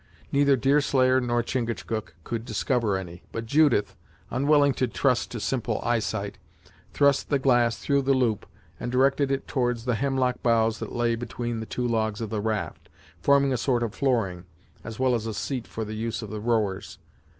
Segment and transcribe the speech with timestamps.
[0.31, 3.95] Neither Deerslayer nor Chingachgook could discover any, but Judith,
[4.31, 6.39] unwilling to trust to simple eyesight,
[6.91, 8.47] thrust the glass through the loop,
[8.79, 12.41] and directed it towards the hemlock boughs that lay between the two logs of the
[12.41, 12.89] raft,
[13.21, 14.45] forming a sort of flooring,
[14.83, 16.97] as well as a seat for the use of the rowers.